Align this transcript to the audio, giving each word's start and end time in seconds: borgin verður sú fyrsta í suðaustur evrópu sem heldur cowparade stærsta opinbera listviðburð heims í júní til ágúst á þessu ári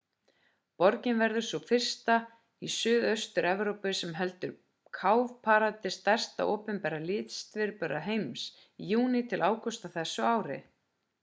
borgin 0.83 1.19
verður 1.23 1.43
sú 1.47 1.57
fyrsta 1.71 2.13
í 2.67 2.69
suðaustur 2.75 3.47
evrópu 3.49 3.91
sem 3.99 4.15
heldur 4.21 4.55
cowparade 5.01 5.91
stærsta 5.99 6.47
opinbera 6.55 7.01
listviðburð 7.07 8.01
heims 8.07 8.47
í 8.83 8.89
júní 8.95 9.21
til 9.35 9.41
ágúst 9.51 9.87
á 9.87 9.89
þessu 9.99 10.27
ári 10.35 10.59